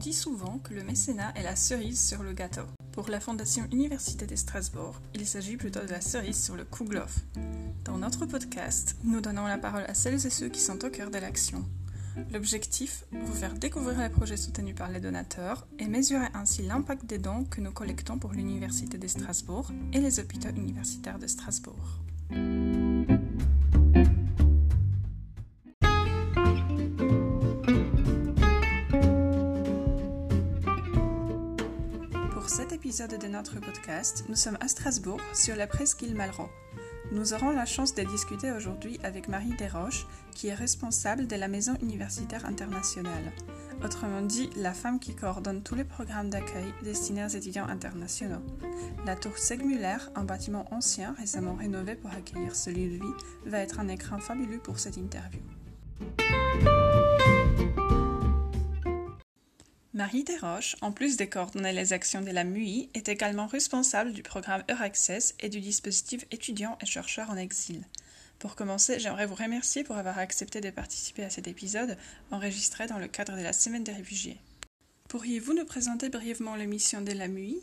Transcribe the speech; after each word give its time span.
dit 0.00 0.12
souvent 0.14 0.58
que 0.58 0.72
le 0.72 0.82
mécénat 0.82 1.30
est 1.36 1.42
la 1.42 1.54
cerise 1.54 2.02
sur 2.02 2.22
le 2.22 2.32
gâteau. 2.32 2.64
Pour 2.92 3.10
la 3.10 3.20
Fondation 3.20 3.64
Université 3.70 4.26
de 4.26 4.34
Strasbourg, 4.34 4.98
il 5.14 5.26
s'agit 5.26 5.58
plutôt 5.58 5.80
de 5.80 5.90
la 5.90 6.00
cerise 6.00 6.42
sur 6.42 6.56
le 6.56 6.64
kouglof. 6.64 7.18
Dans 7.84 7.98
notre 7.98 8.24
podcast, 8.24 8.96
nous 9.04 9.20
donnons 9.20 9.46
la 9.46 9.58
parole 9.58 9.84
à 9.86 9.92
celles 9.92 10.26
et 10.26 10.30
ceux 10.30 10.48
qui 10.48 10.60
sont 10.60 10.82
au 10.86 10.90
cœur 10.90 11.10
de 11.10 11.18
l'action. 11.18 11.66
L'objectif, 12.32 13.04
vous 13.12 13.34
faire 13.34 13.52
découvrir 13.52 14.00
les 14.00 14.08
projets 14.08 14.38
soutenus 14.38 14.74
par 14.74 14.90
les 14.90 15.00
donateurs 15.00 15.66
et 15.78 15.86
mesurer 15.86 16.28
ainsi 16.32 16.62
l'impact 16.62 17.04
des 17.04 17.18
dons 17.18 17.44
que 17.44 17.60
nous 17.60 17.70
collectons 17.70 18.18
pour 18.18 18.32
l'Université 18.32 18.96
de 18.96 19.06
Strasbourg 19.06 19.70
et 19.92 20.00
les 20.00 20.18
hôpitaux 20.18 20.48
universitaires 20.48 21.18
de 21.18 21.26
Strasbourg. 21.26 22.00
Notre 33.40 33.58
podcast, 33.58 34.24
nous 34.28 34.36
sommes 34.36 34.58
à 34.60 34.68
Strasbourg, 34.68 35.18
sur 35.32 35.56
la 35.56 35.66
presqu'île 35.66 36.14
Malraux. 36.14 36.50
Nous 37.10 37.32
aurons 37.32 37.52
la 37.52 37.64
chance 37.64 37.94
de 37.94 38.02
discuter 38.02 38.52
aujourd'hui 38.52 39.00
avec 39.02 39.28
Marie 39.28 39.56
Desroches, 39.56 40.06
qui 40.34 40.48
est 40.48 40.54
responsable 40.54 41.26
de 41.26 41.36
la 41.36 41.48
Maison 41.48 41.72
universitaire 41.80 42.44
internationale. 42.44 43.32
Autrement 43.82 44.20
dit, 44.20 44.50
la 44.56 44.74
femme 44.74 45.00
qui 45.00 45.14
coordonne 45.14 45.62
tous 45.62 45.74
les 45.74 45.84
programmes 45.84 46.28
d'accueil 46.28 46.74
destinés 46.82 47.24
aux 47.24 47.28
étudiants 47.28 47.66
internationaux. 47.66 48.44
La 49.06 49.16
tour 49.16 49.38
Segmuller, 49.38 49.96
un 50.16 50.24
bâtiment 50.24 50.66
ancien 50.70 51.14
récemment 51.18 51.54
rénové 51.54 51.94
pour 51.94 52.10
accueillir 52.10 52.54
ce 52.54 52.68
lieu 52.68 52.90
de 52.90 53.02
vie, 53.02 53.14
va 53.46 53.60
être 53.60 53.80
un 53.80 53.88
écran 53.88 54.18
fabuleux 54.18 54.58
pour 54.58 54.78
cette 54.78 54.98
interview. 54.98 55.40
Marie 60.00 60.24
Desroches, 60.24 60.76
en 60.80 60.92
plus 60.92 61.18
de 61.18 61.26
coordonner 61.26 61.74
les 61.74 61.92
actions 61.92 62.22
de 62.22 62.30
la 62.30 62.42
MUI, 62.42 62.88
est 62.94 63.10
également 63.10 63.46
responsable 63.46 64.14
du 64.14 64.22
programme 64.22 64.62
Euraccess 64.70 65.34
et 65.40 65.50
du 65.50 65.60
dispositif 65.60 66.24
étudiants 66.30 66.78
et 66.80 66.86
chercheurs 66.86 67.28
en 67.28 67.36
exil. 67.36 67.84
Pour 68.38 68.56
commencer, 68.56 68.98
j'aimerais 68.98 69.26
vous 69.26 69.34
remercier 69.34 69.84
pour 69.84 69.98
avoir 69.98 70.18
accepté 70.18 70.62
de 70.62 70.70
participer 70.70 71.22
à 71.22 71.28
cet 71.28 71.48
épisode 71.48 71.98
enregistré 72.30 72.86
dans 72.86 72.96
le 72.96 73.08
cadre 73.08 73.36
de 73.36 73.42
la 73.42 73.52
Semaine 73.52 73.84
des 73.84 73.92
réfugiés. 73.92 74.38
Pourriez-vous 75.10 75.52
nous 75.52 75.66
présenter 75.66 76.08
brièvement 76.08 76.56
les 76.56 76.66
missions 76.66 77.02
de 77.02 77.12
la 77.12 77.28
MUI 77.28 77.60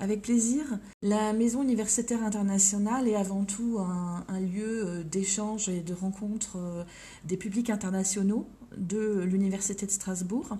avec 0.00 0.20
plaisir. 0.22 0.64
La 1.00 1.32
Maison 1.32 1.62
universitaire 1.62 2.24
internationale 2.24 3.06
est 3.06 3.14
avant 3.14 3.44
tout 3.44 3.78
un, 3.78 4.24
un 4.26 4.40
lieu 4.40 5.04
d'échange 5.04 5.68
et 5.68 5.80
de 5.80 5.94
rencontre 5.94 6.84
des 7.22 7.36
publics 7.36 7.70
internationaux 7.70 8.48
de 8.76 9.20
l'Université 9.20 9.86
de 9.86 9.92
Strasbourg. 9.92 10.58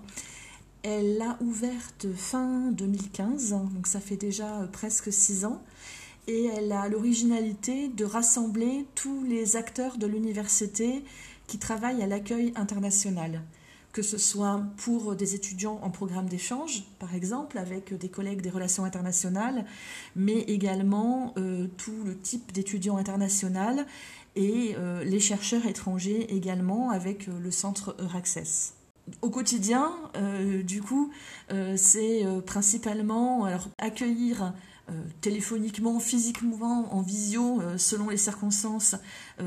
Elle 0.83 1.17
l'a 1.17 1.37
ouverte 1.39 2.07
fin 2.13 2.69
2015, 2.71 3.51
donc 3.73 3.87
ça 3.87 4.01
fait 4.01 4.17
déjà 4.17 4.67
presque 4.73 5.13
six 5.13 5.45
ans, 5.45 5.63
et 6.27 6.47
elle 6.57 6.73
a 6.73 6.89
l'originalité 6.89 7.87
de 7.87 8.03
rassembler 8.03 8.85
tous 8.93 9.23
les 9.23 9.55
acteurs 9.55 9.97
de 9.97 10.07
l'université 10.07 11.05
qui 11.47 11.57
travaillent 11.57 12.03
à 12.03 12.07
l'accueil 12.07 12.51
international, 12.57 13.43
que 13.93 14.01
ce 14.01 14.17
soit 14.17 14.61
pour 14.75 15.15
des 15.15 15.35
étudiants 15.35 15.79
en 15.83 15.89
programme 15.89 16.27
d'échange, 16.27 16.83
par 16.99 17.15
exemple, 17.15 17.57
avec 17.57 17.97
des 17.97 18.09
collègues 18.09 18.41
des 18.41 18.49
relations 18.49 18.83
internationales, 18.83 19.63
mais 20.17 20.39
également 20.39 21.33
euh, 21.37 21.67
tout 21.77 22.03
le 22.03 22.17
type 22.17 22.51
d'étudiants 22.51 22.97
internationaux 22.97 23.83
et 24.35 24.75
euh, 24.77 25.01
les 25.05 25.21
chercheurs 25.21 25.65
étrangers 25.65 26.35
également 26.35 26.89
avec 26.89 27.29
euh, 27.29 27.39
le 27.39 27.51
centre 27.51 27.95
Euraccess 27.99 28.73
au 29.21 29.29
quotidien, 29.29 29.91
euh, 30.15 30.63
du 30.63 30.81
coup, 30.81 31.11
euh, 31.51 31.75
c'est 31.77 32.25
euh, 32.25 32.41
principalement 32.41 33.47
accueillir 33.77 34.53
téléphoniquement, 35.21 35.97
physiquement, 36.01 36.93
en 36.93 37.01
visio, 37.01 37.61
selon 37.77 38.09
les 38.09 38.17
circonstances, 38.17 38.97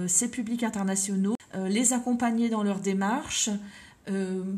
ces 0.07 0.31
publics 0.31 0.63
internationaux, 0.63 1.35
les 1.55 1.93
accompagner 1.93 2.49
dans 2.49 2.63
leur 2.63 2.81
démarche. 2.81 3.51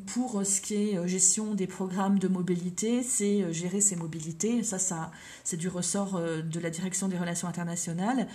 pour 0.06 0.46
ce 0.46 0.60
qui 0.60 0.74
est 0.74 1.08
gestion 1.08 1.54
des 1.54 1.66
programmes 1.66 2.20
de 2.20 2.28
mobilité, 2.28 3.02
c'est 3.02 3.52
gérer 3.52 3.80
ces 3.80 3.96
mobilités. 3.96 4.62
Ça, 4.62 4.78
ça 4.78 5.10
c'est 5.42 5.56
du 5.56 5.66
ressort 5.68 6.20
de 6.20 6.60
la 6.60 6.70
direction 6.70 7.08
des 7.08 7.18
relations 7.18 7.48
internationales. 7.48 8.28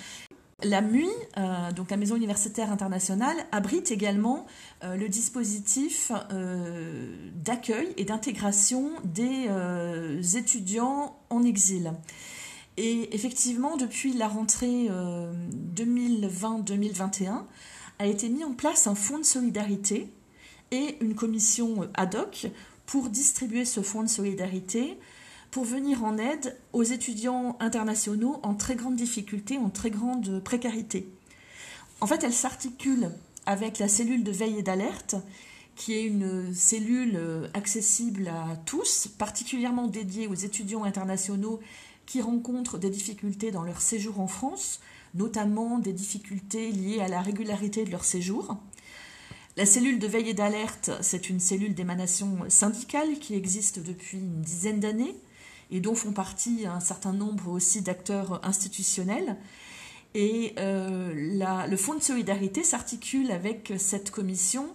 La 0.62 0.82
MUI, 0.82 1.10
euh, 1.38 1.72
donc 1.72 1.90
la 1.90 1.98
Maison 1.98 2.16
universitaire 2.16 2.72
internationale, 2.72 3.36
abrite 3.52 3.92
également 3.92 4.46
euh, 4.84 4.96
le 4.96 5.10
dispositif 5.10 6.12
euh, 6.32 7.12
d'accueil 7.36 7.92
et 7.98 8.06
d'intégration 8.06 8.92
des 9.04 9.50
étudiants 10.38 11.18
en 11.30 11.44
exil. 11.44 11.94
Et 12.78 13.14
effectivement, 13.16 13.78
depuis 13.78 14.14
la 14.14 14.28
rentrée 14.28 14.90
2020-2021, 15.76 17.44
a 18.00 18.08
été 18.08 18.30
mis 18.30 18.44
en 18.44 18.54
place 18.54 18.88
un 18.88 18.96
fonds 18.96 19.20
de 19.20 19.24
solidarité 19.24 20.10
et 20.72 20.98
une 21.02 21.14
commission 21.14 21.88
ad 21.94 22.16
hoc 22.16 22.48
pour 22.88 23.10
distribuer 23.10 23.66
ce 23.66 23.82
fonds 23.82 24.02
de 24.02 24.10
solidarité 24.10 24.98
pour 25.54 25.66
venir 25.66 26.04
en 26.04 26.18
aide 26.18 26.58
aux 26.74 26.82
étudiants 26.82 27.58
internationaux 27.60 28.40
en 28.42 28.56
très 28.56 28.76
grande 28.76 28.96
difficulté, 28.96 29.60
en 29.60 29.70
très 29.70 29.92
grande 29.92 30.44
précarité. 30.44 31.08
En 32.02 32.08
fait, 32.08 32.24
elle 32.24 32.34
s'articule 32.34 33.12
avec 33.46 33.78
la 33.78 33.88
cellule 33.88 34.24
de 34.24 34.32
veille 34.32 34.58
et 34.58 34.64
d'alerte, 34.64 35.16
qui 35.76 35.94
est 35.94 36.06
une 36.06 36.56
cellule 36.56 37.52
accessible 37.54 38.30
à 38.30 38.56
tous, 38.66 39.08
particulièrement 39.20 39.86
dédiée 39.86 40.26
aux 40.26 40.34
étudiants 40.34 40.86
internationaux 40.86 41.60
qui 42.08 42.20
rencontrent 42.20 42.80
des 42.80 42.90
difficultés 42.90 43.52
dans 43.52 43.64
leur 43.64 43.80
séjour 43.80 44.20
en 44.20 44.28
France, 44.28 44.80
notamment 45.14 45.78
des 45.78 45.94
difficultés 45.94 46.72
liées 46.72 47.00
à 47.00 47.08
la 47.08 47.22
régularité 47.22 47.86
de 47.86 47.92
leur 47.92 48.06
séjour. 48.06 48.58
La 49.56 49.68
cellule 49.68 50.00
de 50.00 50.08
veille 50.08 50.30
et 50.30 50.34
d'alerte, 50.34 50.90
c'est 51.02 51.30
une 51.30 51.40
cellule 51.40 51.76
d'émanation 51.76 52.40
syndicale 52.48 53.20
qui 53.20 53.36
existe 53.36 53.84
depuis 53.84 54.18
une 54.18 54.42
dizaine 54.42 54.80
d'années 54.80 55.16
et 55.72 55.80
dont 55.80 55.96
font 55.96 56.14
partie 56.14 56.66
un 56.66 56.80
certain 56.80 57.14
nombre 57.14 57.50
aussi 57.50 57.82
d'acteurs 57.82 58.46
institutionnels. 58.46 59.38
Et 60.16 60.54
euh, 60.60 61.66
le 61.68 61.78
Fonds 61.78 61.96
de 61.96 62.04
solidarité 62.04 62.64
s'articule 62.64 63.32
avec 63.32 63.74
cette 63.78 64.12
commission 64.12 64.68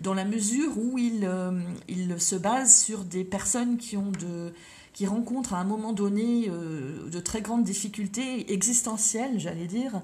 dans 0.00 0.14
la 0.14 0.24
mesure 0.24 0.78
où 0.78 0.98
il, 0.98 1.24
euh, 1.24 1.60
il, 1.88 2.18
se 2.20 2.34
base 2.34 2.82
sur 2.82 3.04
des 3.04 3.24
personnes 3.24 3.76
qui, 3.76 3.96
ont 3.96 4.10
de, 4.10 4.54
qui 4.94 5.06
rencontrent 5.06 5.52
à 5.52 5.58
un 5.58 5.64
moment 5.64 5.92
donné 5.92 6.48
euh, 6.48 7.08
de 7.10 7.20
très 7.20 7.42
grandes 7.42 7.64
difficultés 7.64 8.52
existentielles, 8.52 9.38
j'allais 9.38 9.66
dire, 9.66 10.00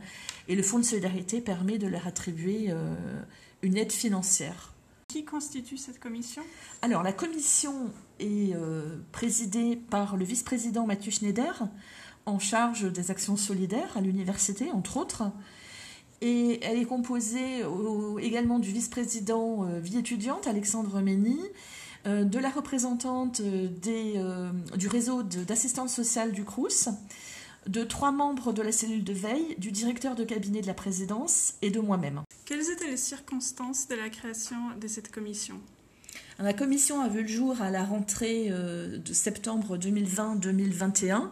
et 0.49 0.55
le 0.55 0.63
Fonds 0.63 0.79
de 0.79 0.85
solidarité 0.85 1.41
permet 1.41 1.79
de 1.79 1.87
leur 1.87 2.07
attribuer 2.07 2.71
une 3.63 3.77
aide 3.77 3.93
financière. 3.93 4.73
Qui 5.09 5.25
constitue 5.25 5.77
cette 5.77 6.01
commission? 6.01 6.43
Alors, 6.81 7.03
la 7.03 7.13
commission 7.13 7.91
est 8.23 8.55
euh, 8.55 8.99
présidée 9.13 9.77
par 9.77 10.17
le 10.17 10.25
vice-président 10.25 10.87
Mathieu 10.87 11.11
Schneider, 11.11 11.69
en 12.25 12.39
charge 12.39 12.91
des 12.93 13.11
actions 13.11 13.37
solidaires 13.37 13.97
à 13.97 14.01
l'université, 14.01 14.71
entre 14.71 14.97
autres. 14.97 15.25
Et 16.21 16.65
elle 16.65 16.79
est 16.79 16.85
composée 16.85 17.65
également 18.21 18.61
du 18.61 18.71
vice-président 18.71 19.65
euh, 19.65 19.81
vie 19.81 19.99
étudiante, 19.99 20.47
Alexandre 20.47 21.01
Mény, 21.01 21.41
euh, 22.07 22.25
de 22.25 22.39
la 22.39 22.51
représentante 22.51 23.43
du 23.43 24.89
réseau 24.89 25.23
d'assistance 25.25 25.95
sociale 25.95 26.33
du 26.33 26.45
CRUS, 26.45 26.89
de 27.67 27.85
trois 27.85 28.13
membres 28.13 28.53
de 28.53 28.63
la 28.63 28.73
cellule 28.73 29.05
de 29.05 29.13
veille, 29.13 29.57
du 29.59 29.73
directeur 29.73 30.15
de 30.15 30.25
cabinet 30.25 30.61
de 30.61 30.67
la 30.67 30.75
présidence 30.75 31.55
et 31.63 31.71
de 31.71 31.81
moi-même. 31.81 32.23
Quelles 32.45 32.71
étaient 32.71 32.89
les 32.89 32.97
circonstances 32.97 33.89
de 33.89 33.95
la 33.95 34.09
création 34.09 34.57
de 34.81 34.89
cette 34.89 35.11
commission? 35.11 35.61
La 36.43 36.53
commission 36.53 37.01
a 37.01 37.09
vu 37.09 37.23
le 37.23 37.29
jour 37.29 37.63
à 37.63 37.71
la 37.71 37.85
rentrée 37.85 38.49
euh, 38.51 38.99
de 38.99 39.13
septembre 39.13 39.79
2020-2021 39.79 41.29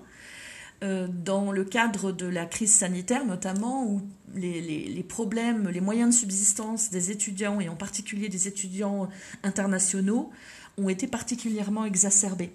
euh, 0.84 1.08
dans 1.08 1.50
le 1.50 1.64
cadre 1.64 2.12
de 2.12 2.26
la 2.26 2.46
crise 2.46 2.72
sanitaire 2.72 3.26
notamment 3.26 3.84
où 3.84 4.02
les, 4.36 5.04
problèmes, 5.08 5.68
les 5.68 5.80
moyens 5.80 6.14
de 6.14 6.20
subsistance 6.20 6.90
des 6.90 7.10
étudiants 7.10 7.58
et 7.60 7.68
en 7.68 7.74
particulier 7.74 8.28
des 8.28 8.46
étudiants 8.46 9.08
internationaux 9.42 10.30
ont 10.78 10.88
été 10.88 11.08
particulièrement 11.08 11.84
exacerbés. 11.84 12.52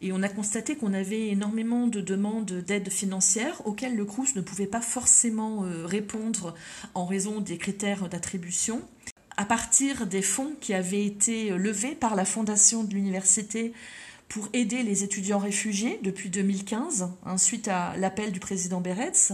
Et 0.00 0.10
on 0.12 0.22
a 0.22 0.30
constaté 0.30 0.76
qu'on 0.76 0.94
avait 0.94 1.28
énormément 1.28 1.86
de 1.86 2.00
demandes 2.00 2.50
d'aide 2.66 2.88
financière 2.88 3.60
auxquelles 3.66 3.94
le 3.94 4.06
CRUS 4.06 4.36
ne 4.36 4.40
pouvait 4.40 4.66
pas 4.66 4.80
forcément 4.80 5.64
euh, 5.64 5.84
répondre 5.84 6.54
en 6.94 7.04
raison 7.04 7.40
des 7.42 7.58
critères 7.58 8.08
d'attribution. 8.08 8.80
À 9.36 9.44
partir 9.44 10.06
des 10.06 10.22
fonds 10.22 10.54
qui 10.60 10.74
avaient 10.74 11.04
été 11.04 11.50
levés 11.50 11.94
par 11.94 12.14
la 12.14 12.24
fondation 12.24 12.84
de 12.84 12.94
l'université 12.94 13.72
pour 14.28 14.48
aider 14.52 14.82
les 14.82 15.04
étudiants 15.04 15.38
réfugiés 15.38 15.98
depuis 16.02 16.30
2015, 16.30 17.10
hein, 17.26 17.38
suite 17.38 17.68
à 17.68 17.96
l'appel 17.96 18.32
du 18.32 18.40
président 18.40 18.80
Beretz, 18.80 19.32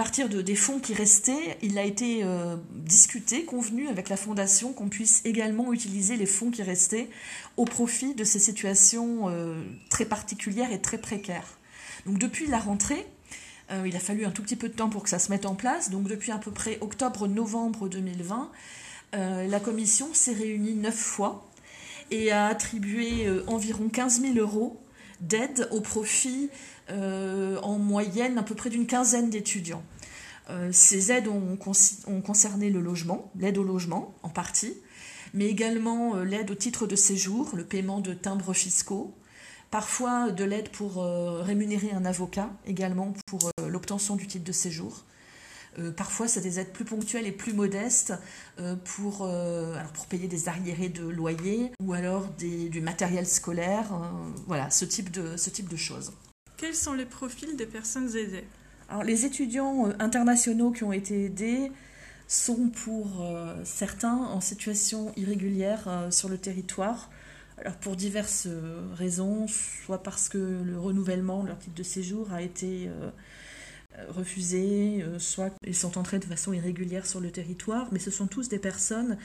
partir 0.00 0.30
de, 0.30 0.40
des 0.40 0.56
fonds 0.56 0.78
qui 0.78 0.94
restaient, 0.94 1.58
il 1.60 1.76
a 1.76 1.84
été 1.84 2.20
euh, 2.24 2.56
discuté, 2.70 3.44
convenu 3.44 3.86
avec 3.86 4.08
la 4.08 4.16
Fondation 4.16 4.72
qu'on 4.72 4.88
puisse 4.88 5.20
également 5.26 5.74
utiliser 5.74 6.16
les 6.16 6.24
fonds 6.24 6.50
qui 6.50 6.62
restaient 6.62 7.10
au 7.58 7.66
profit 7.66 8.14
de 8.14 8.24
ces 8.24 8.38
situations 8.38 9.28
euh, 9.28 9.62
très 9.90 10.06
particulières 10.06 10.72
et 10.72 10.80
très 10.80 10.96
précaires. 10.96 11.58
Donc 12.06 12.18
depuis 12.18 12.46
la 12.46 12.58
rentrée, 12.58 13.06
euh, 13.72 13.86
il 13.86 13.94
a 13.94 14.00
fallu 14.00 14.24
un 14.24 14.30
tout 14.30 14.40
petit 14.42 14.56
peu 14.56 14.70
de 14.70 14.74
temps 14.74 14.88
pour 14.88 15.02
que 15.02 15.10
ça 15.10 15.18
se 15.18 15.30
mette 15.30 15.44
en 15.44 15.54
place. 15.54 15.90
Donc 15.90 16.08
depuis 16.08 16.32
à 16.32 16.38
peu 16.38 16.50
près 16.50 16.78
octobre-novembre 16.80 17.90
2020, 17.90 18.50
la 19.12 19.60
commission 19.60 20.12
s'est 20.12 20.32
réunie 20.32 20.74
neuf 20.74 20.96
fois 20.96 21.48
et 22.10 22.30
a 22.30 22.46
attribué 22.46 23.28
environ 23.46 23.88
15 23.88 24.20
000 24.22 24.34
euros 24.38 24.80
d'aide 25.20 25.68
au 25.70 25.80
profit 25.80 26.50
euh, 26.90 27.58
en 27.62 27.78
moyenne 27.78 28.38
à 28.38 28.42
peu 28.42 28.54
près 28.54 28.70
d'une 28.70 28.86
quinzaine 28.86 29.30
d'étudiants. 29.30 29.82
Euh, 30.48 30.70
ces 30.72 31.12
aides 31.12 31.28
ont, 31.28 31.56
concerné 31.56 32.70
le 32.70 32.80
logement, 32.80 33.30
l'aide 33.38 33.58
au 33.58 33.62
logement 33.62 34.14
en 34.22 34.28
partie, 34.28 34.74
mais 35.32 35.46
également 35.46 36.16
euh, 36.16 36.24
l'aide 36.24 36.50
au 36.50 36.54
titre 36.56 36.86
de 36.86 36.96
séjour, 36.96 37.50
le 37.54 37.64
paiement 37.64 38.00
de 38.00 38.12
timbres 38.12 38.54
fiscaux, 38.54 39.14
parfois 39.70 40.32
de 40.32 40.42
l'aide 40.42 40.70
pour 40.70 41.04
rémunérer 41.44 41.92
un 41.92 42.04
avocat 42.04 42.50
également 42.66 43.14
pour 43.26 43.52
l'obtention 43.68 44.16
du 44.16 44.26
titre 44.26 44.44
de 44.44 44.50
séjour. 44.50 45.04
Parfois, 45.96 46.28
c'est 46.28 46.40
des 46.40 46.58
aides 46.60 46.72
plus 46.72 46.84
ponctuelles 46.84 47.26
et 47.26 47.32
plus 47.32 47.52
modestes 47.52 48.12
pour, 48.84 49.24
alors 49.26 49.92
pour 49.92 50.06
payer 50.06 50.28
des 50.28 50.48
arriérés 50.48 50.88
de 50.88 51.06
loyer 51.08 51.72
ou 51.82 51.92
alors 51.92 52.28
du 52.38 52.80
matériel 52.80 53.26
scolaire. 53.26 53.86
voilà, 54.46 54.70
ce 54.70 54.84
type 54.84 55.10
de, 55.10 55.36
ce 55.36 55.50
type 55.50 55.68
de 55.68 55.76
choses. 55.76 56.12
Quels 56.60 56.74
sont 56.74 56.92
les 56.92 57.06
profils 57.06 57.56
des 57.56 57.64
personnes 57.64 58.14
aidées 58.14 58.44
Alors, 58.90 59.02
Les 59.02 59.24
étudiants 59.24 59.88
euh, 59.88 59.92
internationaux 59.98 60.72
qui 60.72 60.84
ont 60.84 60.92
été 60.92 61.24
aidés 61.24 61.72
sont 62.28 62.68
pour 62.68 63.22
euh, 63.22 63.56
certains 63.64 64.14
en 64.14 64.42
situation 64.42 65.10
irrégulière 65.16 65.84
euh, 65.86 66.10
sur 66.10 66.28
le 66.28 66.36
territoire. 66.36 67.08
Alors 67.56 67.76
pour 67.76 67.96
diverses 67.96 68.46
raisons, 68.94 69.46
soit 69.48 70.02
parce 70.02 70.28
que 70.28 70.36
le 70.36 70.78
renouvellement 70.78 71.42
de 71.42 71.48
leur 71.48 71.58
titre 71.58 71.76
de 71.76 71.82
séjour 71.82 72.30
a 72.30 72.42
été 72.42 72.88
refusé, 74.08 75.04
soit 75.18 75.52
ils 75.66 75.74
sont 75.74 75.98
entrés 75.98 76.18
de 76.18 76.24
façon 76.24 76.52
irrégulière 76.52 77.06
sur 77.06 77.20
le 77.20 77.30
territoire, 77.30 77.88
mais 77.92 77.98
ce 77.98 78.10
sont 78.10 78.26
tous 78.26 78.48
des 78.48 78.58
personnes 78.58 79.18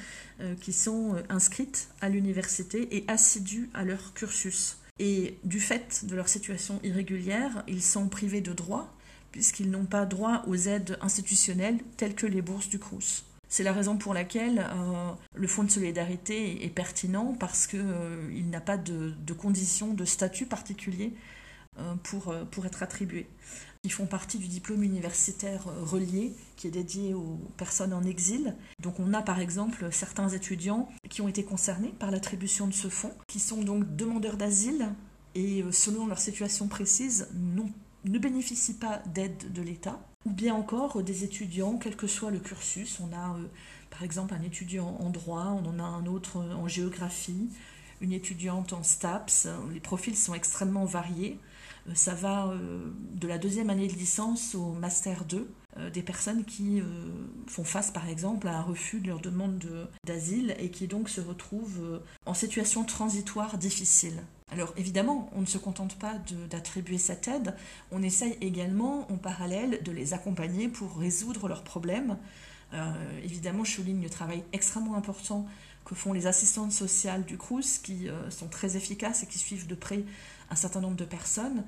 qui 0.60 0.74
sont 0.74 1.16
inscrites 1.30 1.90
à 2.02 2.10
l'université 2.10 2.96
et 2.96 3.06
assidues 3.08 3.70
à 3.74 3.84
leur 3.84 4.14
cursus. 4.14 4.78
Et 5.00 5.38
du 5.44 5.60
fait 5.60 6.06
de 6.06 6.16
leur 6.16 6.28
situation 6.28 6.80
irrégulière, 6.84 7.64
ils 7.68 7.84
sont 7.84 8.08
privés 8.08 8.42
de 8.42 8.54
droits 8.54 8.96
puisqu'ils 9.36 9.70
n'ont 9.70 9.86
pas 9.86 10.06
droit 10.06 10.44
aux 10.48 10.56
aides 10.56 10.98
institutionnelles 11.02 11.80
telles 11.98 12.16
que 12.16 12.26
les 12.26 12.42
bourses 12.42 12.70
du 12.70 12.80
Crous. 12.80 13.26
C'est 13.50 13.64
la 13.64 13.74
raison 13.74 13.98
pour 13.98 14.14
laquelle 14.14 14.60
euh, 14.60 15.12
le 15.34 15.48
fonds 15.48 15.66
de 15.66 15.70
solidarité 15.70 16.64
est 16.64 16.70
pertinent 16.70 17.36
parce 17.38 17.68
qu'il 17.68 17.82
euh, 17.84 18.42
n'a 18.50 18.62
pas 18.62 18.78
de, 18.78 19.14
conditions 19.38 19.94
de 19.94 20.06
statut 20.06 20.46
particulier 20.46 21.12
euh, 21.12 21.20
pour, 22.04 22.34
pour 22.52 22.66
être 22.66 22.84
attribué. 22.84 23.28
Ils 23.84 23.92
font 23.92 24.08
partie 24.08 24.40
du 24.40 24.48
diplôme 24.48 24.82
universitaire 24.82 25.64
relié 25.84 26.34
qui 26.56 26.68
est 26.68 26.72
dédié 26.72 27.14
aux 27.14 27.40
personnes 27.58 27.94
en 27.94 28.04
exil. 28.04 28.56
Donc 28.82 29.00
on 29.00 29.14
a 29.14 29.22
par 29.22 29.40
exemple 29.40 29.90
certains 29.92 30.30
étudiants 30.30 30.90
qui 31.10 31.22
ont 31.22 31.28
été 31.28 31.44
concernés 31.44 31.94
par 32.00 32.10
l'attribution 32.10 32.68
de 32.68 32.74
ce 32.74 32.88
fonds, 32.88 33.14
qui 33.28 33.40
sont 33.40 33.62
donc 33.62 33.96
demandeurs 33.96 34.38
d'asile 34.38 34.90
et 35.36 35.62
euh, 35.62 35.72
selon 35.72 36.08
leur 36.08 36.18
situation 36.18 36.68
précise 36.68 37.28
ne 38.06 38.20
bénéficient 38.20 38.80
pas 38.80 39.04
d'aide 39.14 39.54
de 39.54 39.62
l'État, 39.62 40.00
ou 40.26 40.32
bien 40.32 40.56
encore 40.56 41.04
des 41.04 41.24
étudiants, 41.24 41.78
quel 41.78 41.96
que 41.96 42.08
soit 42.08 42.32
le 42.32 42.40
cursus. 42.40 43.00
On 43.02 43.14
a 43.16 43.36
euh, 43.36 43.48
par 43.92 44.04
exemple 44.04 44.34
un 44.34 44.42
étudiant 44.42 44.98
en 45.00 45.10
droit, 45.10 45.60
on 45.62 45.66
en 45.68 45.80
a 45.80 45.84
un 45.84 46.06
autre 46.08 46.38
en 46.38 46.68
géographie, 46.68 47.50
une 48.02 48.14
étudiante 48.14 48.74
en 48.74 48.82
STAPS. 48.82 49.48
Les 49.74 49.80
profils 49.80 50.18
sont 50.18 50.34
extrêmement 50.34 50.86
variés. 50.86 51.40
Euh, 51.88 51.92
ça 51.94 52.14
va 52.14 52.48
euh, 52.48 52.92
de 53.14 53.28
la 53.28 53.38
deuxième 53.38 53.70
année 53.70 53.88
de 53.88 53.94
licence 53.94 54.56
au 54.56 54.74
master 54.74 55.26
2 55.26 55.48
euh, 55.78 55.90
des 55.90 56.02
personnes 56.02 56.46
qui 56.46 56.82
font 57.48 57.64
face 57.64 57.92
par 57.92 58.08
exemple 58.08 58.48
à 58.48 58.58
un 58.58 58.62
refus 58.62 59.00
de 59.00 59.08
leur 59.08 59.20
demande 59.20 59.64
d'asile 60.06 60.56
et 60.60 60.70
qui 60.70 60.88
donc 60.88 61.10
se 61.10 61.22
retrouvent 61.22 62.02
en 62.26 62.34
situation 62.34 62.84
transitoire 62.84 63.58
difficile. 63.58 64.24
Alors 64.52 64.74
évidemment, 64.78 65.30
on 65.36 65.42
ne 65.42 65.46
se 65.46 65.58
contente 65.58 65.98
pas 65.98 66.14
d'attribuer 66.50 66.98
cette 66.98 67.28
aide, 67.28 67.56
on 67.92 68.02
essaye 68.04 68.38
également 68.42 69.12
en 69.12 69.18
parallèle 69.18 69.82
de 69.84 69.92
les 69.92 70.14
accompagner 70.14 70.70
pour 70.70 70.98
résoudre 70.98 71.48
leurs 71.48 71.64
problèmes. 71.64 72.18
évidemment, 73.24 73.64
je 73.64 73.72
souligne 73.72 74.02
le 74.02 74.10
travail 74.10 74.44
extrêmement 74.54 74.96
important 74.96 75.46
que 75.86 75.96
font 75.96 76.14
les 76.14 76.28
assistantes 76.28 76.72
sociales 76.72 77.24
du 77.26 77.38
CRUS, 77.38 77.78
qui 77.78 78.08
sont 78.30 78.48
très 78.48 78.76
efficaces 78.76 79.24
et 79.24 79.28
qui 79.28 79.38
suivent 79.38 79.68
de 79.68 79.76
près 79.76 80.04
un 80.50 80.56
certain 80.56 80.82
nombre 80.82 80.96
de 80.96 81.06
personnes. 81.06 81.64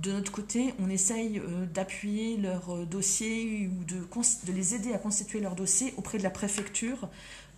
De 0.00 0.12
notre 0.12 0.30
côté, 0.30 0.74
on 0.78 0.90
essaye 0.90 1.38
euh, 1.38 1.64
d'appuyer 1.66 2.36
leur 2.36 2.74
euh, 2.74 2.84
dossier 2.84 3.68
ou 3.68 3.84
de, 3.84 3.96
de, 3.96 4.52
les 4.52 4.74
aider 4.74 4.92
à 4.92 4.98
constituer 4.98 5.40
leur 5.40 5.54
dossier 5.54 5.94
auprès 5.96 6.18
de 6.18 6.22
la 6.22 6.30
préfecture 6.30 7.08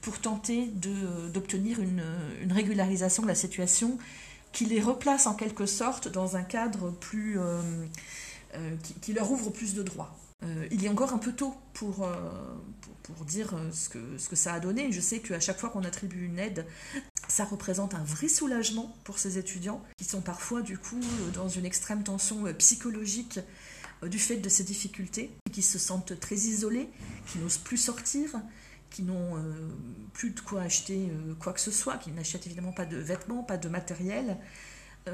pour 0.01 0.21
tenter 0.21 0.71
euh, 0.87 1.29
d'obtenir 1.31 1.81
une, 1.81 2.03
régularisation 2.53 3.25
de 3.25 3.29
la 3.29 3.35
situation 3.35 3.99
qui 4.53 4.67
les 4.67 4.81
replace 4.81 5.27
en 5.27 5.35
quelque 5.35 5.67
sorte 5.67 6.07
dans 6.07 6.37
un 6.37 6.43
cadre 6.43 6.91
plus, 6.91 7.39
qui, 9.03 9.13
leur 9.13 9.31
ouvre 9.31 9.51
plus 9.51 9.75
de 9.75 9.83
droits. 9.83 10.17
Il 10.71 10.85
est 10.85 10.89
encore 10.89 11.13
un 11.13 11.19
peu 11.19 11.33
tôt 11.33 11.55
pour, 11.75 11.97
pour, 12.81 12.95
pour 13.03 13.25
dire 13.25 13.55
ce 13.73 13.89
que, 13.89 14.19
ce 14.19 14.29
que 14.29 14.37
ça 14.37 14.55
a 14.55 14.61
donné. 14.61 14.93
Je 14.93 15.01
sais 15.01 15.21
qu'à 15.21 15.41
chaque 15.41 15.59
fois 15.59 15.71
qu'on 15.71 15.83
attribue 15.83 16.25
une 16.27 16.39
aide, 16.39 16.67
ça 17.29 17.45
représente 17.45 17.95
un 17.95 18.03
vrai 18.03 18.29
soulagement 18.29 18.97
pour 19.05 19.19
ces 19.19 19.39
étudiants 19.39 19.83
qui 19.99 20.05
sont 20.05 20.23
parfois 20.23 20.63
du 20.63 20.79
coup 20.79 20.99
euh, 20.99 21.31
dans 21.33 21.49
une 21.49 21.67
extrême 21.67 22.03
tension 22.03 22.47
euh, 22.47 22.53
psychologique 22.55 23.39
euh, 24.03 24.09
du 24.09 24.19
fait 24.19 24.37
de 24.37 24.49
ces 24.49 24.65
difficultés, 24.65 25.31
qui 25.53 25.63
se 25.63 25.79
sentent 25.79 26.19
très 26.19 26.37
isolés, 26.37 26.89
qui 27.27 27.39
n'osent 27.39 27.59
plus 27.59 27.77
sortir, 27.77 28.41
qui 28.91 29.03
n'ont 29.03 29.37
plus 30.15 30.31
de 30.31 30.41
quoi 30.41 30.63
acheter 30.63 31.11
quoi 31.41 31.53
que 31.53 31.61
ce 31.61 31.71
soit, 31.71 31.99
qui 31.99 32.11
n'achètent 32.11 32.47
évidemment 32.47 32.73
pas 32.73 32.87
de 32.87 32.97
vêtements, 32.97 33.43
pas 33.43 33.59
de 33.59 33.69
matériel, 33.69 34.39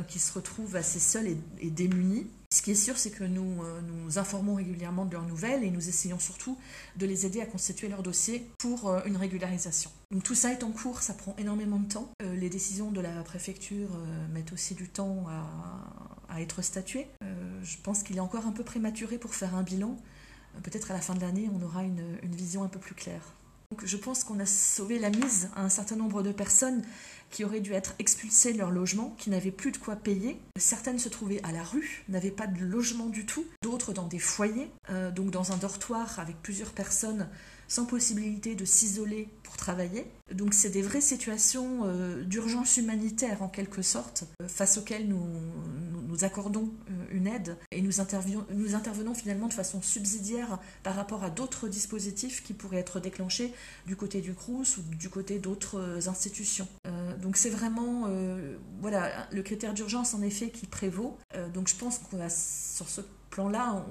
qui 0.02 0.18
se 0.18 0.32
retrouvent 0.32 0.76
assez 0.76 1.00
seuls 1.00 1.28
et 1.60 1.70
démunis. 1.70 2.26
Ce 2.54 2.62
qui 2.62 2.70
est 2.70 2.76
sûr, 2.76 2.96
c'est 2.96 3.10
que 3.10 3.24
nous 3.24 3.64
euh, 3.64 3.80
nous 3.80 4.16
informons 4.16 4.54
régulièrement 4.54 5.06
de 5.06 5.12
leurs 5.12 5.26
nouvelles 5.26 5.64
et 5.64 5.72
nous 5.72 5.88
essayons 5.88 6.20
surtout 6.20 6.56
de 6.96 7.04
les 7.04 7.26
aider 7.26 7.40
à 7.40 7.46
constituer 7.46 7.88
leur 7.88 8.04
dossier 8.04 8.48
pour 8.58 8.88
euh, 8.88 9.00
une 9.06 9.16
régularisation. 9.16 9.90
Tout 10.22 10.36
ça 10.36 10.52
est 10.52 10.62
en 10.62 10.70
cours, 10.70 11.02
ça 11.02 11.14
prend 11.14 11.34
énormément 11.36 11.80
de 11.80 11.92
temps. 11.92 12.12
Euh, 12.22 12.36
les 12.36 12.48
décisions 12.48 12.92
de 12.92 13.00
la 13.00 13.24
préfecture 13.24 13.88
mettent 14.32 14.52
aussi 14.52 14.76
du 14.76 14.88
temps 14.88 15.26
à, 16.28 16.40
être 16.40 16.62
statuées. 16.62 17.08
je 17.62 17.76
pense 17.82 18.04
qu'il 18.04 18.16
est 18.18 18.20
encore 18.20 18.46
un 18.46 18.52
peu 18.52 18.62
prématuré 18.62 19.18
pour 19.18 19.34
faire 19.34 19.56
un 19.56 19.62
bilan. 19.64 19.96
Peut-être 20.62 20.92
à 20.92 20.94
la 20.94 21.00
fin 21.00 21.14
de 21.14 21.20
l'année, 21.20 21.50
on 21.52 21.60
aura 21.60 21.82
une 21.82 22.18
vision 22.22 22.62
un 22.62 22.68
peu 22.68 22.78
plus 22.78 22.94
claire. 22.94 23.34
Donc 23.74 23.86
je 23.86 23.96
pense 23.96 24.22
qu'on 24.22 24.38
a 24.38 24.46
sauvé 24.46 25.00
la 25.00 25.10
mise 25.10 25.48
à 25.56 25.64
un 25.64 25.68
certain 25.68 25.96
nombre 25.96 26.22
de 26.22 26.30
personnes 26.30 26.82
qui 27.32 27.44
auraient 27.44 27.58
dû 27.58 27.72
être 27.72 27.96
expulsées 27.98 28.52
de 28.52 28.58
leur 28.58 28.70
logement, 28.70 29.16
qui 29.18 29.30
n'avaient 29.30 29.50
plus 29.50 29.72
de 29.72 29.78
quoi 29.78 29.96
payer. 29.96 30.38
Certaines 30.56 31.00
se 31.00 31.08
trouvaient 31.08 31.40
à 31.42 31.50
la 31.50 31.64
rue, 31.64 32.04
n'avaient 32.08 32.30
pas 32.30 32.46
de 32.46 32.64
logement 32.64 33.06
du 33.06 33.26
tout, 33.26 33.44
dans 33.92 34.06
des 34.06 34.18
foyers, 34.18 34.70
euh, 34.90 35.10
donc 35.10 35.30
dans 35.30 35.52
un 35.52 35.56
dortoir 35.56 36.18
avec 36.18 36.40
plusieurs 36.42 36.72
personnes 36.72 37.28
sans 37.66 37.86
possibilité 37.86 38.54
de 38.54 38.66
s'isoler 38.66 39.28
pour 39.42 39.56
travailler. 39.56 40.06
Donc 40.32 40.52
c'est 40.52 40.68
des 40.68 40.82
vraies 40.82 41.00
situations 41.00 41.80
euh, 41.84 42.22
d'urgence 42.22 42.76
humanitaire 42.76 43.42
en 43.42 43.48
quelque 43.48 43.80
sorte, 43.80 44.24
euh, 44.42 44.48
face 44.48 44.76
auxquelles 44.76 45.08
nous, 45.08 45.24
accordons 46.22 46.70
une 47.10 47.26
aide 47.26 47.56
et 47.72 47.82
nous, 47.82 47.90
nous 48.50 48.74
intervenons 48.76 49.14
finalement 49.14 49.48
de 49.48 49.52
façon 49.52 49.82
subsidiaire 49.82 50.60
par 50.84 50.94
rapport 50.94 51.24
à 51.24 51.30
d'autres 51.30 51.66
dispositifs 51.66 52.44
qui 52.44 52.52
pourraient 52.54 52.78
être 52.78 53.00
déclenchés 53.00 53.52
du 53.86 53.96
côté 53.96 54.20
du 54.20 54.32
CRUS 54.32 54.76
ou 54.78 54.82
du 54.94 55.08
côté 55.08 55.40
d'autres 55.40 56.08
institutions. 56.08 56.68
donc 57.20 57.36
c'est 57.36 57.50
vraiment 57.50 58.08
voilà, 58.80 59.28
le 59.32 59.42
critère 59.42 59.74
d'urgence 59.74 60.14
en 60.14 60.22
effet 60.22 60.50
qui 60.50 60.66
prévaut. 60.66 61.18
donc 61.52 61.66
je 61.66 61.74
pense 61.74 61.98
qu'on 61.98 62.18
va 62.18 62.30
sur 62.30 62.88
ce 62.88 63.00
plan-là, 63.34 63.84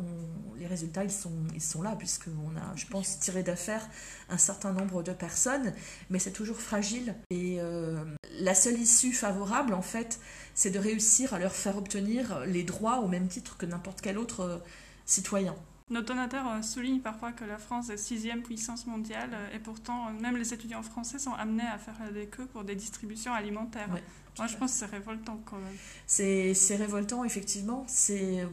les 0.57 0.67
résultats, 0.67 1.03
ils 1.03 1.12
sont, 1.12 1.33
ils 1.53 1.62
sont 1.62 1.81
là, 1.81 1.95
puisqu'on 1.97 2.55
a, 2.55 2.75
je 2.75 2.85
pense, 2.85 3.19
tiré 3.19 3.43
d'affaire 3.43 3.85
un 4.29 4.38
certain 4.38 4.71
nombre 4.71 5.03
de 5.03 5.12
personnes, 5.12 5.73
mais 6.09 6.17
c'est 6.17 6.31
toujours 6.31 6.62
fragile. 6.62 7.15
Et 7.29 7.57
euh, 7.59 8.01
la 8.39 8.55
seule 8.55 8.79
issue 8.79 9.12
favorable, 9.12 9.73
en 9.73 9.81
fait, 9.81 10.21
c'est 10.55 10.71
de 10.71 10.79
réussir 10.79 11.33
à 11.33 11.39
leur 11.39 11.51
faire 11.51 11.77
obtenir 11.77 12.45
les 12.45 12.63
droits 12.63 13.00
au 13.00 13.09
même 13.09 13.27
titre 13.27 13.57
que 13.57 13.65
n'importe 13.65 14.00
quel 14.00 14.17
autre 14.17 14.39
euh, 14.41 14.57
citoyen. 15.05 15.55
Nos 15.89 16.01
donateurs 16.01 16.47
euh, 16.47 16.61
soulignent 16.61 17.01
parfois 17.01 17.31
que 17.31 17.43
la 17.43 17.57
France 17.57 17.89
est 17.89 17.97
sixième 17.97 18.41
puissance 18.41 18.87
mondiale 18.87 19.31
et 19.53 19.59
pourtant 19.59 20.11
même 20.11 20.37
les 20.37 20.53
étudiants 20.53 20.81
français 20.81 21.19
sont 21.19 21.33
amenés 21.33 21.67
à 21.67 21.77
faire 21.77 21.95
des 22.13 22.27
queues 22.27 22.45
pour 22.45 22.63
des 22.63 22.75
distributions 22.75 23.33
alimentaires. 23.33 23.89
Moi, 24.37 24.47
je 24.47 24.57
pense 24.57 24.71
que 24.71 24.77
c'est 24.79 24.85
révoltant 24.85 25.39
quand 25.45 25.57
même. 25.57 25.75
C'est 26.07 26.75
révoltant, 26.75 27.23
effectivement. 27.23 27.85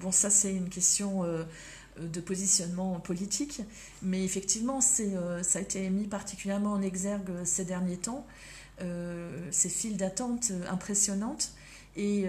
Bon, 0.00 0.12
ça, 0.12 0.28
c'est 0.28 0.54
une 0.54 0.68
question 0.68 1.24
euh, 1.24 1.44
de 1.98 2.20
positionnement 2.20 3.00
politique. 3.00 3.62
Mais 4.02 4.24
effectivement, 4.24 4.80
ça 4.80 5.02
a 5.54 5.60
été 5.60 5.88
mis 5.88 6.06
particulièrement 6.06 6.72
en 6.72 6.82
exergue 6.82 7.30
ces 7.44 7.64
derniers 7.64 7.96
temps, 7.96 8.26
ces 9.50 9.68
files 9.68 9.96
d'attente 9.96 10.52
impressionnantes. 10.68 11.52
Et 11.96 12.26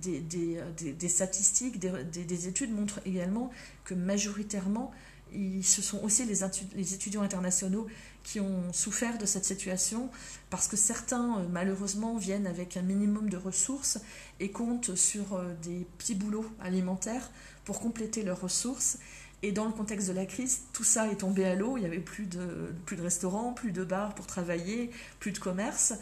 des, 0.00 0.20
des, 0.20 0.92
des, 0.92 1.08
statistiques, 1.08 1.80
des, 1.80 2.48
études 2.48 2.72
montrent 2.72 3.00
également 3.04 3.50
que 3.84 3.94
majoritairement, 3.94 4.92
ce 5.32 5.82
sont 5.82 6.02
aussi 6.02 6.24
les, 6.24 6.36
les, 6.74 6.94
étudiants 6.94 7.22
internationaux 7.22 7.86
qui 8.22 8.40
ont 8.40 8.72
souffert 8.72 9.18
de 9.18 9.26
cette 9.26 9.44
situation 9.44 10.10
parce 10.50 10.68
que 10.68 10.76
certains, 10.76 11.38
euh, 11.38 11.46
malheureusement, 11.50 12.16
viennent 12.16 12.46
avec 12.46 12.76
un 12.76 12.82
minimum 12.82 13.28
de 13.28 13.36
ressources 13.36 13.98
et 14.40 14.50
comptent 14.50 14.94
sur 14.96 15.34
euh, 15.34 15.54
des 15.62 15.86
petits 15.98 16.14
boulots 16.14 16.46
alimentaires 16.60 17.30
pour 17.64 17.80
compléter 17.80 18.22
leurs 18.22 18.40
ressources. 18.40 18.98
Et 19.46 19.52
dans 19.52 19.64
le 19.64 19.72
contexte 19.72 20.08
de 20.08 20.12
la 20.12 20.26
crise, 20.26 20.62
tout 20.72 20.84
ça 20.84 21.08
est 21.08 21.16
tombé 21.16 21.44
à 21.44 21.54
l'eau. 21.54 21.76
Il 21.76 21.80
n'y 21.80 21.86
avait 21.86 21.98
plus 21.98 22.26
de, 22.26 22.74
plus 22.84 22.96
de 22.96 23.02
restaurants, 23.02 23.52
plus 23.52 23.70
de 23.70 23.84
bars 23.84 24.14
pour 24.14 24.26
travailler, 24.26 24.90
plus 25.20 25.32
de 25.32 25.38
commerce. 25.38 25.94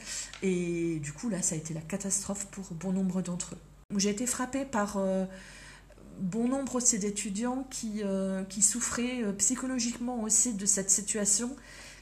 Et 0.42 0.98
du 1.00 1.12
coup, 1.12 1.28
là, 1.28 1.42
ça 1.42 1.54
a 1.54 1.58
été 1.58 1.74
la 1.74 1.80
catastrophe 1.82 2.46
pour 2.46 2.64
bon 2.72 2.92
nombre 2.92 3.20
d'entre 3.22 3.54
eux. 3.54 3.98
J'ai 3.98 4.10
été 4.10 4.26
frappée 4.26 4.64
par 4.64 4.96
euh, 4.96 5.26
bon 6.18 6.48
nombre 6.48 6.76
aussi 6.76 6.98
d'étudiants 6.98 7.66
qui, 7.70 8.02
qui 8.48 8.62
souffraient 8.62 9.22
psychologiquement 9.36 10.22
aussi 10.22 10.54
de 10.54 10.66
cette 10.66 10.90
situation 10.90 11.54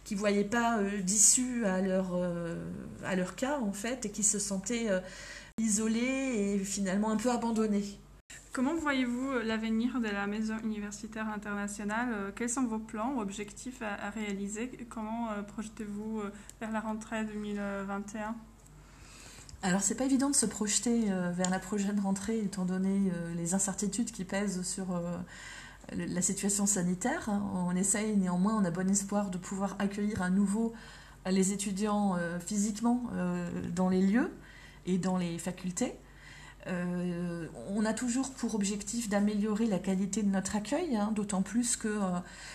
qui 0.05 0.15
ne 0.15 0.19
voyaient 0.19 0.45
pas 0.45 0.79
euh, 0.79 1.01
d'issue 1.03 1.65
à, 1.65 1.81
leur, 1.81 2.11
euh, 2.15 2.57
à 3.05 3.17
leur 3.17 3.37
cas, 3.37 3.59
en 3.61 3.73
fait, 3.73 4.07
et 4.07 4.11
qui 4.11 4.23
se 4.23 4.39
sentaient 4.39 4.91
euh, 4.91 5.01
isolés 5.59 6.01
et 6.55 6.59
finalement 6.59 7.11
un 7.11 7.17
peu 7.17 7.31
abandonnés. 7.31 7.99
Comment 8.53 8.75
voyez-vous 8.75 9.39
l'avenir 9.45 9.99
de 10.01 10.09
la 10.09 10.27
Maison 10.27 10.59
universitaire 10.63 11.29
internationale 11.29 12.33
Quels 12.37 12.51
sont 12.51 12.67
vos 12.67 12.79
plans, 12.79 13.19
objectifs 13.19 13.81
à, 13.81 14.11
réaliser? 14.11 14.71
Comment 14.91 15.29
projetez-vous 15.49 16.23
vers 16.61 16.71
la 16.71 16.81
rentrée 16.81 17.25
2021 17.25 18.35
alors 19.65 19.81
c'est 19.81 19.95
pas 19.95 20.07
évident 20.07 20.29
de 20.29 20.35
se 20.35 20.45
projeter 20.45 21.05
vers 21.35 21.49
la 21.49 21.61
prochaine 21.61 22.01
rentrée 22.01 22.41
étant 22.41 22.65
donné 22.65 23.13
les 23.37 23.55
incertitudes 23.55 24.11
qui 24.11 24.25
pèsent 24.25 24.63
sur 24.63 25.01
la 25.93 26.21
situation 26.21 26.67
sanitaire. 26.67 27.29
On 27.55 27.77
essaye 27.77 28.17
néanmoins, 28.17 28.57
on 28.61 28.65
a 28.65 28.73
bon 28.73 28.91
espoir 28.91 29.31
de 29.31 29.39
pouvoir 29.39 29.77
accueillir 29.79 30.21
à 30.21 30.31
nouveau 30.31 30.73
les 31.31 31.53
étudiants 31.53 32.17
euh, 32.17 32.39
physiquement 32.41 33.05
euh, 33.15 33.49
dans 33.75 33.89
les 33.89 34.03
lieux 34.03 34.31
et 34.87 34.99
dans 34.99 35.17
les 35.17 35.39
facultés. 35.39 35.95
Euh, 36.69 37.47
on 37.69 37.85
a 37.85 37.93
toujours 37.93 38.31
pour 38.31 38.55
objectif 38.55 39.09
d'améliorer 39.09 39.67
la 39.67 39.79
qualité 39.79 40.23
de 40.23 40.29
notre 40.29 40.55
accueil, 40.55 40.97
hein, 40.97 41.13
d'autant 41.15 41.43
plus 41.43 41.77
que 41.77 42.01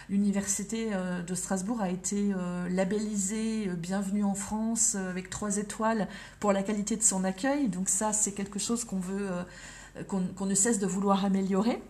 l'université 0.10 0.92
de 1.26 1.36
Strasbourg 1.36 1.82
a 1.82 1.90
été 1.90 2.34
labellisée 2.70 3.68
Bienvenue 3.78 4.24
en 4.24 4.36
France 4.36 4.96
avec 4.96 5.30
trois 5.30 5.58
étoiles 5.58 6.08
pour 6.40 6.54
la 6.54 6.64
qualité 6.64 6.96
de 6.96 7.04
son 7.04 7.24
accueil. 7.24 7.68
Donc 7.68 7.90
ça, 7.90 8.14
c'est 8.14 8.32
quelque 8.32 8.60
chose 8.60 8.86
qu'on 8.86 9.00
veut, 9.00 9.30
qu'on 10.08 10.46
ne 10.46 10.56
cesse 10.56 10.80
de 10.80 10.88
vouloir 10.88 11.26
améliorer. 11.26 11.82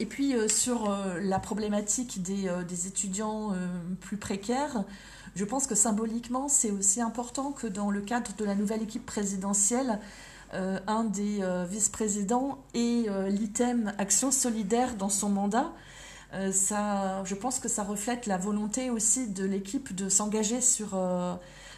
Et 0.00 0.06
puis 0.06 0.34
euh, 0.34 0.48
sur 0.48 0.90
euh, 0.90 1.20
la 1.20 1.38
problématique 1.38 2.22
des, 2.22 2.48
euh, 2.48 2.62
étudiants 2.86 3.52
plus 4.00 4.16
précaires, 4.16 4.84
je 5.34 5.44
pense 5.44 5.66
que 5.66 5.74
symboliquement, 5.74 6.48
c'est 6.48 6.70
aussi 6.70 7.00
important 7.00 7.52
que 7.52 7.66
dans 7.66 7.90
le 7.90 8.00
cadre 8.00 8.32
de 8.36 8.44
la 8.44 8.54
nouvelle 8.54 8.82
équipe 8.82 9.06
présidentielle, 9.06 10.00
un 10.52 11.04
des 11.04 11.42
vice-présidents 11.68 12.58
ait 12.74 13.06
l'item 13.28 13.92
Action 13.98 14.30
solidaire 14.30 14.96
dans 14.96 15.08
son 15.08 15.28
mandat. 15.28 15.72
ça, 16.52 17.22
je 17.24 17.34
pense 17.34 17.58
que 17.58 17.68
ça 17.68 17.82
reflète 17.82 18.26
la 18.26 18.36
volonté 18.36 18.90
aussi 18.90 19.28
de 19.28 19.44
l'équipe 19.44 19.94
de 19.94 20.08
s'engager 20.08 20.60
sur 20.60 20.96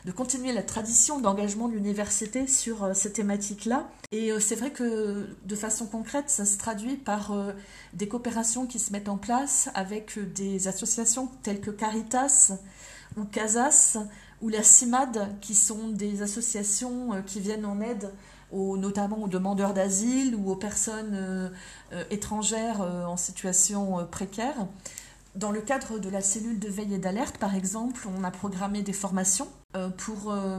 de 0.05 0.11
continuer 0.11 0.53
la 0.53 0.63
tradition 0.63 1.21
d'engagement 1.21 1.69
de 1.69 1.75
l'université 1.75 2.47
sur 2.47 2.85
euh, 2.85 2.95
ces 2.95 3.13
thématiques-là. 3.13 3.89
Et 4.11 4.33
euh, 4.33 4.41
c'est 4.41 4.57
vrai 4.57 4.71
que 4.71 5.29
de 5.45 5.57
façon 5.57 5.87
concrète, 5.87 6.29
ça 6.29 6.45
se 6.45 6.59
traduit 6.59 6.97
par 6.97 7.33
euh, 7.33 7.53
des 7.93 8.09
coopérations 8.09 8.67
qui 8.67 8.79
se 8.79 8.93
mettent 8.93 9.09
en 9.09 9.17
place 9.17 9.69
avec 9.75 10.19
des 10.35 10.67
associations 10.67 11.29
telles 11.43 11.61
que 11.61 11.71
Caritas 11.71 12.53
ou 13.17 13.25
Casas 13.25 13.99
ou 14.41 14.49
la 14.49 14.65
CIMAD, 14.65 15.39
qui 15.41 15.55
sont 15.55 15.89
des 15.91 16.23
associations 16.23 17.23
qui 17.25 17.39
viennent 17.39 17.65
en 17.65 17.81
aide 17.81 18.13
notamment 18.53 19.23
aux 19.23 19.29
demandeurs 19.29 19.75
d'asile 19.75 20.37
ou 20.37 20.51
aux 20.51 20.57
personnes 20.57 21.51
étrangères 22.11 22.81
en 22.81 23.17
situation 23.17 24.07
précaire. 24.11 24.67
Dans 25.35 25.51
le 25.51 25.63
cadre 25.63 25.99
de 25.99 26.11
la 26.11 26.21
cellule 26.21 26.59
de 26.59 26.69
veille 26.69 26.95
et 26.95 26.99
d'alerte, 26.99 27.39
par 27.39 27.55
exemple, 27.55 28.07
on 28.19 28.23
a 28.23 28.31
programmé 28.31 28.83
des 28.83 28.93
formations 28.93 29.49
euh, 29.75 29.89
pour 29.89 30.31
euh, 30.31 30.59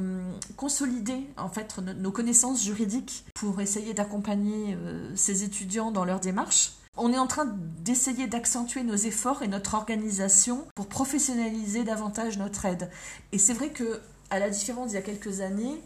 consolider 0.57 1.27
en 1.37 1.49
fait 1.49 1.77
nos 1.77 2.09
connaissances 2.09 2.63
juridiques, 2.63 3.23
pour 3.35 3.61
essayer 3.61 3.93
d'accompagner 3.93 4.73
euh, 4.73 5.15
ces 5.15 5.43
étudiants 5.43 5.91
dans 5.91 6.05
leur 6.05 6.19
démarche. 6.19 6.71
On 6.97 7.13
est 7.13 7.19
en 7.19 7.27
train 7.27 7.45
d'essayer 7.83 8.25
d'accentuer 8.25 8.81
nos 8.81 8.95
efforts 8.95 9.43
et 9.43 9.47
notre 9.47 9.75
organisation 9.75 10.65
pour 10.73 10.87
professionnaliser 10.87 11.83
davantage 11.83 12.39
notre 12.39 12.65
aide. 12.65 12.89
Et 13.31 13.37
c'est 13.37 13.53
vrai 13.53 13.69
que, 13.69 14.01
à 14.31 14.39
la 14.39 14.49
différence 14.49 14.87
d'il 14.87 14.95
y 14.95 14.97
a 14.97 15.03
quelques 15.03 15.41
années, 15.41 15.79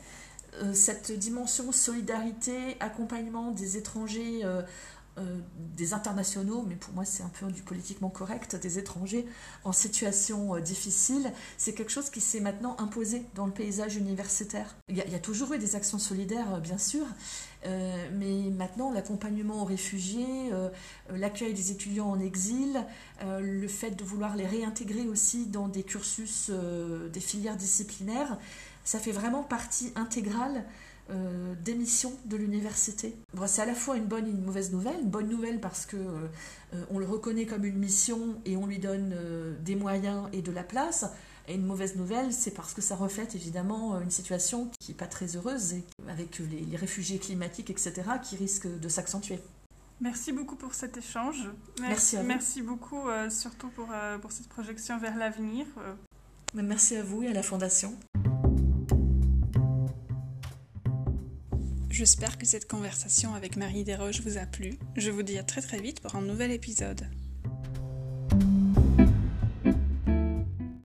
cette 0.74 1.12
dimension 1.12 1.72
solidarité, 1.72 2.78
accompagnement 2.80 3.52
des 3.52 3.78
étrangers 3.78 4.44
euh, 5.18 5.40
des 5.76 5.94
internationaux, 5.94 6.64
mais 6.68 6.76
pour 6.76 6.94
moi 6.94 7.04
c'est 7.04 7.24
un 7.24 7.30
peu 7.40 7.52
du 7.52 7.64
politiquement 7.64 8.10
correct, 8.10 8.56
des 8.56 8.78
étrangers 8.78 9.26
en 9.64 9.72
situation 9.72 10.56
euh, 10.56 10.60
difficile, 10.60 11.32
c'est 11.58 11.74
quelque 11.74 11.92
chose 11.92 12.12
qui 12.12 12.22
s'est 12.22 12.40
maintenant 12.40 12.76
imposé 12.80 13.24
dans 13.34 13.48
le 13.48 13.52
paysage 13.52 13.96
universitaire. 13.96 14.76
Il 14.90 14.96
y, 14.96 15.02
a, 15.02 15.20
toujours 15.20 15.54
eu 15.54 15.58
des 15.58 15.76
actions 15.76 15.98
solidaires, 15.98 16.56
euh, 16.56 16.60
bien 16.60 16.78
sûr, 16.78 17.06
mais 17.66 18.50
maintenant 18.52 18.92
l'accompagnement 18.92 19.64
aux 19.64 19.66
réfugiés, 19.66 20.52
l'accueil 21.10 21.54
des 21.54 21.72
étudiants 21.72 22.10
en 22.10 22.20
exil, 22.20 22.82
le 23.26 23.68
fait 23.68 23.92
de 23.92 24.06
vouloir 24.06 24.38
les 24.38 24.46
réintégrer 24.46 25.06
aussi 25.06 25.48
dans 25.48 25.68
des 25.68 25.84
cursus, 25.84 26.50
des 26.50 27.20
filières 27.20 27.58
disciplinaires, 27.58 28.38
ça 28.88 29.00
fait 29.00 29.12
vraiment 29.12 29.44
partie 29.44 29.92
intégrale 29.96 30.64
euh, 31.10 31.56
démission 31.62 32.14
de 32.26 32.38
l'université. 32.38 33.16
c'est 33.46 33.62
à 33.62 33.66
la 33.66 33.76
fois 33.76 33.98
une 33.98 34.06
bonne 34.06 34.26
et 34.28 34.30
une 34.30 34.44
mauvaise 34.44 34.72
nouvelle. 34.72 35.02
Une 35.02 35.10
bonne 35.10 35.28
nouvelle 35.28 35.60
parce 35.60 35.86
que 35.86 35.98
euh, 35.98 36.86
on 36.90 36.98
le 36.98 37.06
reconnaît 37.06 37.46
comme 37.46 37.66
une 37.66 37.78
mission 37.78 38.42
et 38.46 38.56
on 38.56 38.66
lui 38.66 38.80
donne 38.80 39.14
euh, 39.14 39.58
des 39.60 39.76
moyens 39.76 40.30
et 40.32 40.42
de 40.42 40.52
la 40.54 40.64
place. 40.64 41.06
Et 41.50 41.56
une 41.56 41.66
mauvaise 41.66 41.98
nouvelle, 41.98 42.32
c'est 42.32 42.52
parce 42.52 42.74
que 42.74 42.82
ça 42.82 42.96
reflète 42.96 43.36
évidemment 43.36 44.00
une 44.00 44.12
situation 44.12 44.72
qui 44.80 44.92
n'est 44.92 44.98
pas 44.98 45.08
très 45.08 45.36
heureuse, 45.36 45.76
avec 46.08 46.40
les, 46.40 46.76
réfugiés 46.78 47.20
climatiques, 47.20 47.70
etc., 47.70 47.94
qui 48.22 48.36
risquent 48.38 48.80
de 48.80 48.90
s'accentuer. 48.90 49.40
Merci 50.00 50.32
beaucoup 50.32 50.56
pour 50.56 50.74
cet 50.74 50.98
échange. 50.98 51.50
Merci, 51.80 52.18
merci, 52.18 52.62
beaucoup 52.62 53.04
surtout 53.30 53.70
pour, 53.70 53.88
pour 54.22 54.34
cette 54.34 54.50
projection 54.50 54.98
vers 54.98 55.16
l'avenir. 55.16 55.66
Merci 56.54 56.98
à 56.98 57.04
vous 57.04 57.24
et 57.24 57.30
à 57.30 57.34
la 57.34 57.44
Fondation. 57.44 57.98
J'espère 61.98 62.38
que 62.38 62.46
cette 62.46 62.68
conversation 62.68 63.34
avec 63.34 63.56
Marie 63.56 63.84
Desroches 63.84 64.22
vous 64.22 64.38
a 64.38 64.46
plu. 64.46 64.78
Je 64.98 65.10
vous 65.10 65.24
dis 65.24 65.40
à 65.40 65.44
très 65.44 65.62
très 65.62 65.82
vite 65.82 66.00
pour 66.00 66.14
un 66.14 66.22
nouvel 66.22 66.52
épisode. 66.52 67.08